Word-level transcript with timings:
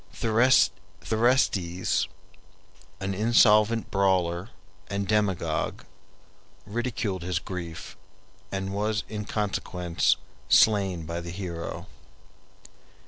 Thersites, 0.13 2.07
an 2.99 3.13
insolent 3.13 3.91
brawler 3.91 4.49
and 4.89 5.07
demagogue, 5.07 5.83
ridiculed 6.65 7.21
his 7.21 7.37
grief, 7.37 7.95
and 8.51 8.73
was 8.73 9.03
in 9.07 9.25
consequence 9.25 10.15
slain 10.49 11.05
by 11.05 11.21
the 11.21 11.29
hero. 11.29 11.85